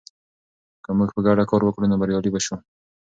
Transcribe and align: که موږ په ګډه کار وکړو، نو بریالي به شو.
که 0.83 0.89
موږ 0.97 1.09
په 1.15 1.21
ګډه 1.27 1.43
کار 1.49 1.61
وکړو، 1.63 1.89
نو 1.91 1.95
بریالي 2.01 2.29
به 2.33 2.39
شو. 2.45 2.55